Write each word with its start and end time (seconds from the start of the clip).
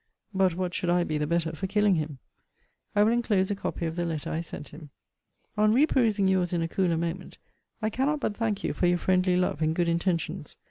But 0.33 0.55
what 0.55 0.73
should 0.73 0.89
I 0.89 1.03
be 1.03 1.19
the 1.19 1.27
better 1.27 1.51
for 1.55 1.67
killing 1.67 1.93
him? 1.93 2.17
I 2.95 3.03
will 3.03 3.11
enclose 3.11 3.51
a 3.51 3.55
copy 3.55 3.85
of 3.85 3.95
the 3.95 4.03
letter 4.03 4.31
I 4.31 4.41
sent 4.41 4.69
him. 4.69 4.89
On 5.55 5.73
re 5.75 5.85
perusing 5.85 6.27
your's 6.27 6.53
in 6.53 6.63
a 6.63 6.67
cooler 6.67 6.97
moment, 6.97 7.37
I 7.83 7.91
cannot 7.91 8.19
but 8.19 8.35
thank 8.35 8.63
you 8.63 8.73
for 8.73 8.87
your 8.87 8.97
friendly 8.97 9.37
love, 9.37 9.61
and 9.61 9.75
good 9.75 9.87
intentions. 9.87 10.57